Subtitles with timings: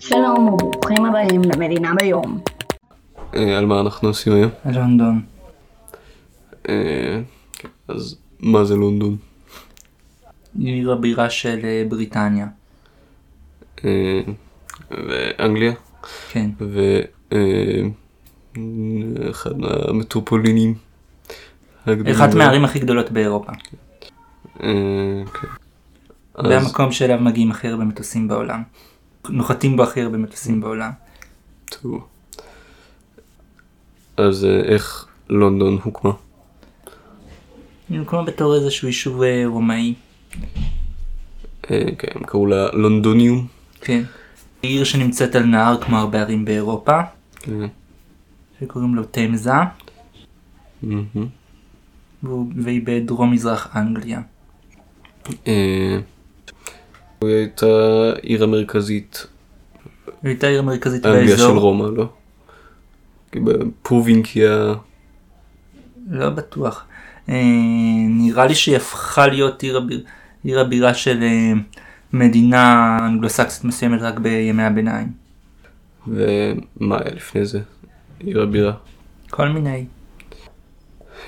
[0.00, 2.40] שלום וברוכים הבאים למדינה ביום.
[3.34, 4.50] אה, על מה אנחנו עושים היום?
[4.64, 5.22] לונדון.
[6.68, 7.20] אה,
[7.88, 9.16] אז מה זה לונדון?
[10.58, 12.46] עיר הבירה של אה, בריטניה.
[14.90, 15.72] ואנגליה?
[16.30, 16.50] כן.
[18.50, 20.74] ואחד מהמטרופולינים
[21.86, 22.14] הגדולים.
[22.14, 23.52] אחת מהערים הכי גדולות באירופה.
[24.58, 24.64] כן.
[26.34, 28.62] והמקום שאליו מגיעים הכי הרבה מטוסים בעולם.
[29.30, 30.90] נוחתים בו הכי הרבה מטוסים בעולם.
[31.70, 32.06] טוב.
[34.16, 36.10] אז אה, איך לונדון הוקמה?
[37.88, 39.94] היא הוקמה בתור איזשהו יישוב אה, רומאי.
[41.70, 43.46] אה, כן, הם קראו לה לונדוניום.
[43.80, 44.02] כן.
[44.62, 47.00] היא עיר שנמצאת על נהר כמו הרבה ערים באירופה,
[47.36, 47.66] כן.
[48.60, 49.52] שקוראים לו תמזה,
[52.56, 54.20] והיא בדרום מזרח אנגליה.
[57.20, 57.66] היא הייתה
[58.22, 59.26] עיר המרכזית
[60.06, 61.60] היא הייתה העיר המרכזית אנגליה של באזור.
[61.60, 62.08] רומא, לא?
[63.32, 64.74] כי בפרובינקיה,
[66.10, 66.84] לא בטוח.
[67.28, 67.34] אה,
[68.08, 70.04] נראה לי שהיא הפכה להיות עיר, הביר,
[70.44, 71.52] עיר הבירה של אה,
[72.12, 75.08] מדינה אנגלוסקסית מסוימת רק בימי הביניים.
[76.06, 77.60] ומה היה לפני זה?
[78.20, 78.72] עיר הבירה.
[79.30, 79.84] כל מיני.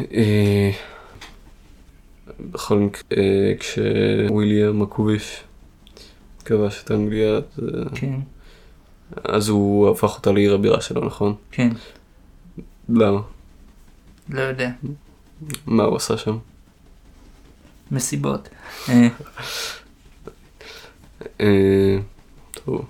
[0.00, 0.70] אה,
[2.40, 3.24] בכל מקרה,
[3.58, 5.44] כשוויליאם הכובש
[6.44, 8.20] כבש את אנגליה, אז, אה, כן,
[9.24, 11.34] אז הוא הפך אותה לעיר הבירה שלו, נכון?
[11.50, 11.68] כן,
[12.88, 13.20] למה?
[14.28, 14.70] לא יודע.
[15.66, 16.38] מה הוא עשה שם?
[17.90, 18.48] מסיבות.
[18.88, 19.08] אה,
[21.40, 21.98] אה,
[22.52, 22.84] טוב.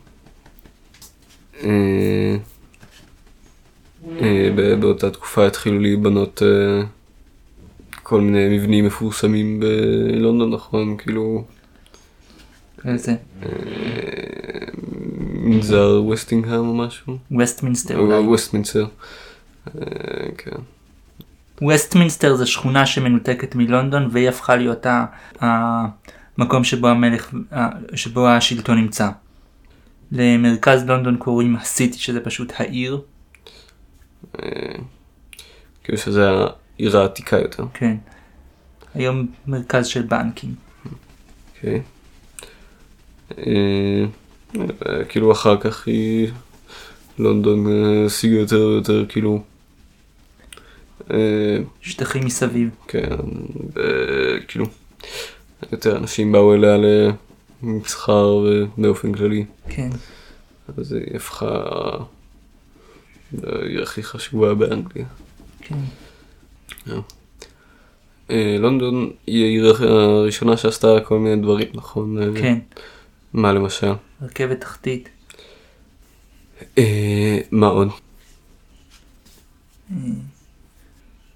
[4.80, 6.42] באותה תקופה התחילו להיבנות
[8.02, 10.96] כל מיני מבנים מפורסמים בלונדון, נכון?
[10.96, 11.44] כאילו
[12.84, 13.14] איזה?
[15.52, 17.18] אה, מנזר וסטינגהם או משהו?
[17.30, 18.18] ווסטמינסטר או אולי.
[18.18, 18.86] ווסטמינסר.
[19.66, 19.82] אה,
[20.38, 20.56] כן.
[21.62, 24.86] ווסטמינסטר זה שכונה שמנותקת מלונדון והיא הפכה להיות
[25.40, 27.34] המקום שבו המלך,
[27.94, 29.08] שבו השלטון נמצא.
[30.12, 33.00] למרכז לונדון קוראים הסיטי שזה פשוט העיר.
[34.42, 34.48] אה,
[35.84, 37.64] כאילו שזה העיר העתיקה יותר.
[37.74, 37.96] כן.
[38.94, 40.54] היום מרכז של בנקים.
[41.56, 41.82] אוקיי.
[43.38, 44.04] אה,
[45.08, 46.28] כאילו אחר כך היא
[47.18, 49.42] לונדון אה, השיגה יותר ויותר כאילו
[51.10, 52.70] אה, שטחים מסביב.
[52.88, 53.16] כן
[53.76, 54.64] אה, כאילו
[55.72, 56.76] יותר אנשים באו אליה
[57.62, 59.90] למסחר ובאופן כללי כן.
[60.78, 61.64] אז היא הפכה
[63.42, 65.06] לעיר הכי חשובה באנגליה.
[65.60, 65.78] כן.
[68.30, 72.22] אה, לונדון היא העיר הראשונה שעשתה כל מיני דברים נכון?
[72.22, 72.58] אה, כן.
[73.32, 73.92] מה למשל?
[74.22, 75.08] רכבת תחתית.
[76.78, 77.88] אה, מה עוד?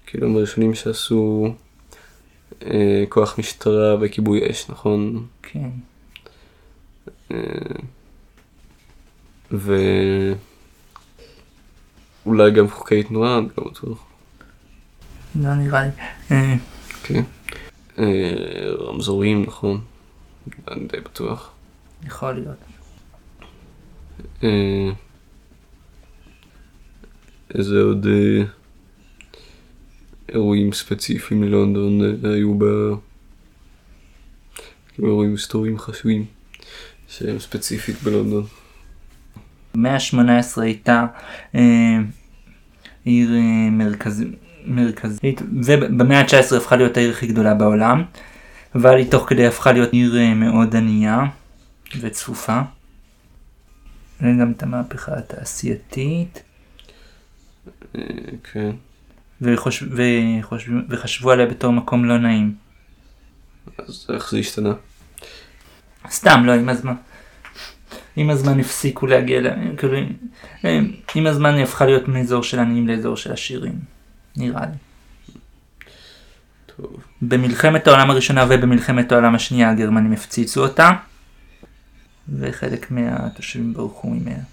[0.05, 1.53] כאילו הם הראשונים שעשו
[2.65, 5.27] אה, כוח משטרה וכיבוי אש, נכון?
[5.43, 5.69] כן.
[9.51, 10.35] ואולי
[12.51, 14.05] גם חוקי תנועה, אני לא בטוח.
[15.35, 15.89] לא נראה לי.
[16.31, 16.55] אה,
[17.03, 17.23] כן.
[17.99, 18.33] אה,
[18.79, 19.81] רמזורים, נכון?
[20.71, 21.51] אני די בטוח.
[22.05, 22.57] יכול להיות.
[24.43, 24.89] אה,
[27.55, 28.43] איזה עוד אה,
[30.29, 32.63] אירועים ספציפיים ללונדון אה, היו ב...
[34.93, 36.25] כאילו אירועים היסטוריים חשובים
[37.07, 38.43] שהם ספציפית בלונדון.
[39.73, 41.05] במאה ה-18 הייתה
[41.55, 41.97] אה,
[43.05, 44.23] עיר אה, מרכז,
[44.65, 48.03] מרכזית, ובמאה ה-19 הפכה להיות העיר הכי גדולה בעולם,
[48.75, 51.23] אבל היא תוך כדי הפכה להיות עיר אה, מאוד ענייה
[52.01, 52.61] וצפופה.
[54.19, 56.43] היה גם את המהפכה התעשייתית,
[57.95, 58.01] אה,
[58.53, 58.71] כן.
[59.41, 62.55] וחושב, וחושב, וחשבו עליה בתור מקום לא נעים.
[63.77, 64.73] אז איך זה השתנה?
[66.09, 66.93] סתם, לא, עם הזמן.
[68.15, 69.47] עם הזמן הפסיקו להגיע, ל...
[69.77, 69.97] כאילו,
[70.65, 70.79] אה,
[71.15, 73.79] עם הזמן היא הפכה להיות מאזור של עניים לאזור של עשירים,
[74.37, 74.77] נראה לי.
[76.75, 77.03] טוב.
[77.21, 80.91] במלחמת העולם הראשונה ובמלחמת העולם השנייה הגרמנים הפציצו אותה,
[82.29, 84.43] וחלק מהתושבים ברחו ממנה.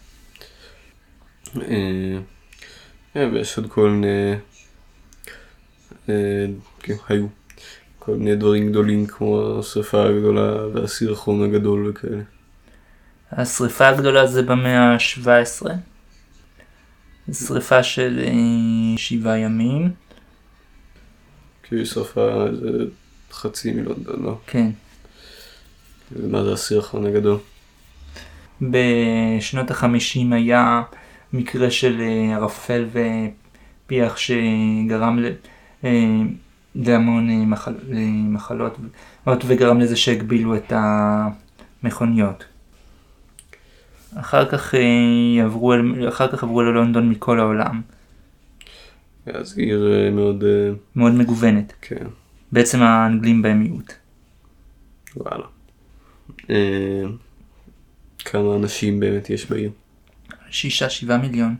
[1.57, 2.19] אה,
[3.17, 4.35] אה, ויש עוד כל מיני...
[6.09, 6.47] אה,
[6.81, 7.27] כאילו, היו
[7.99, 12.23] כל מיני דברים גדולים כמו השרפה הגדולה והסירחון הגדול וכאלה.
[13.33, 15.67] השריפה הגדולה זה במאה ה-17.
[17.29, 18.21] זו שריפה של
[18.97, 19.93] שבעה ימים,
[21.63, 22.85] כי היא שרפה איזה
[23.33, 24.39] חצי מלונדון, לא?
[24.47, 24.71] כן.
[26.13, 27.39] ומה זה הסירחון הגדול?
[28.63, 30.83] בשנות החמישים היה
[31.33, 35.19] מקרה של אה, ערפל ופיח שגרם
[35.85, 35.91] אה,
[36.75, 37.75] להמון אה, מחל,
[38.29, 40.73] מחלות וגרם לזה שהגבילו את
[41.83, 42.45] המכוניות.
[44.17, 44.75] אחר כך
[45.45, 45.75] עברו,
[46.09, 47.83] אחר כך עברו ללונדון מכל העולם,
[49.27, 50.45] אז עיר מאוד,
[50.97, 51.73] מאוד מגוונת.
[51.81, 52.07] כן,
[52.53, 53.93] בעצם האנגלים בהם מיעוט.
[55.17, 55.45] וואלה.
[58.35, 59.71] כמה אנשים באמת יש בעיר?
[60.51, 61.57] שישה, שבעה מיליון.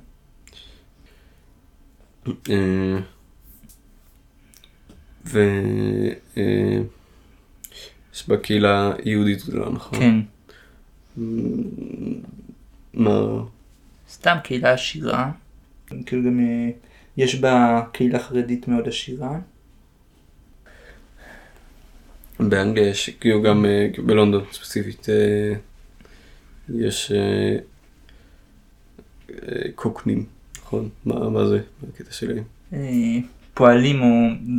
[2.29, 2.99] אה,
[5.25, 5.39] ו...
[6.37, 6.79] אה,
[8.29, 9.99] בה קהילה יהודית גדולה, נכון?
[9.99, 10.21] כן.
[12.95, 13.21] מה...
[14.09, 15.31] סתם קהילה עשירה.
[16.07, 16.71] כאילו גם אה,
[17.17, 19.39] יש בה קהילה חרדית מאוד עשירה.
[22.41, 23.65] באנגליה יש, כאילו גם
[24.07, 25.07] בלונדון ספציפית,
[26.69, 27.57] יש אה,
[29.33, 30.25] אה, קוקנים,
[30.63, 30.89] נכון?
[31.05, 31.57] מה, מה זה?
[31.57, 32.43] מה הקטע שלהם?
[32.73, 33.19] אה,
[33.55, 34.07] פועלים או,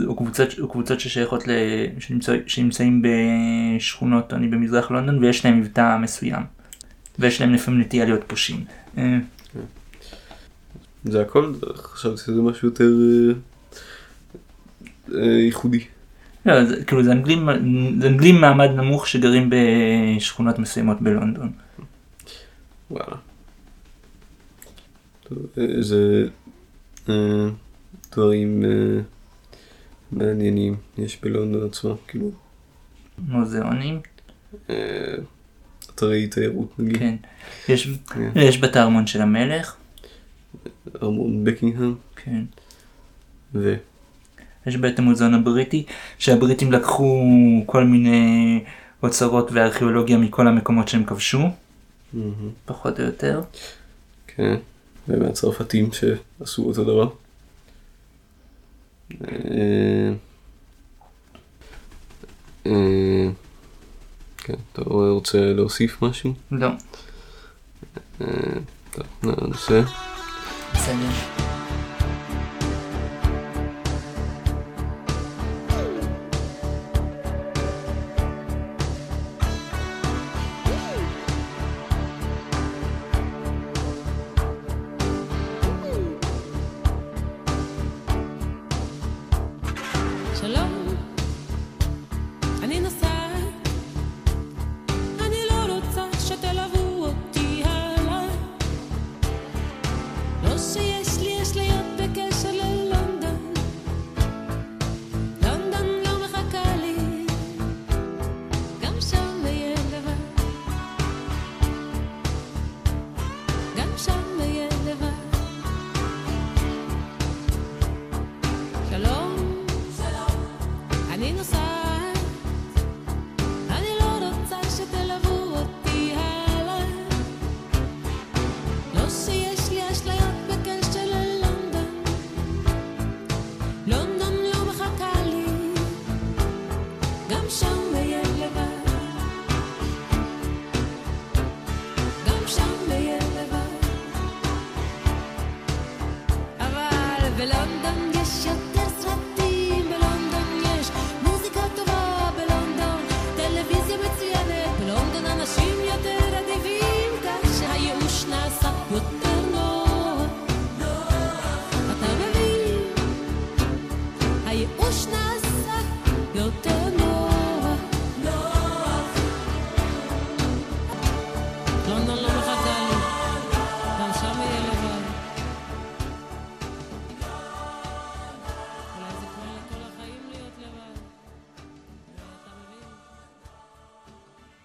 [0.07, 1.51] או, קבוצות, או קבוצות ששייכות ל...
[1.99, 6.43] שנמצא, שנמצאים בשכונות עוני במזרח לונדון ויש להם מבטא מסוים.
[7.19, 8.65] ויש להם לפעמים נטייה להיות פושעים.
[8.97, 9.17] אה,
[11.03, 11.53] זה הכל?
[11.75, 12.91] חשבתי שזה משהו יותר
[15.45, 15.83] ייחודי.
[16.45, 17.49] לא, זה, כאילו זה אנגלים,
[18.01, 21.51] זה אנגלים מעמד נמוך שגרים בשכונות מסוימות בלונדון.
[22.91, 23.15] וואלה.
[25.23, 26.27] טוב, איזה
[27.09, 27.47] אה,
[28.11, 29.01] דברים אה,
[30.11, 32.31] מעניינים יש בלונדון עצמה, כאילו
[33.17, 33.99] מוזיאונים,
[34.69, 34.75] אה,
[35.85, 37.15] אתרי תיירות נגיד, כן.
[37.69, 38.29] יש, כן.
[38.35, 39.75] יש בת הארמון של המלך,
[41.03, 42.43] ארמון בקינגהם, כן.
[43.53, 43.75] ו...
[44.67, 45.85] יש בית המוזיאון הבריטי,
[46.17, 47.23] שהבריטים לקחו
[47.65, 48.63] כל מיני
[49.03, 51.39] אוצרות וארכיאולוגיה מכל המקומות שהם כבשו.
[52.65, 53.41] פחות או יותר.
[54.27, 54.55] כן,
[55.07, 57.09] ומהצרפתים שעשו אותו דבר.
[59.11, 60.13] אה,
[62.65, 63.29] אה,
[64.37, 66.33] כן, אתה רוצה להוסיף משהו?
[66.51, 66.69] לא,
[68.21, 68.27] אה,
[68.91, 69.81] טוב, ננסה.
[70.73, 71.44] בסדר.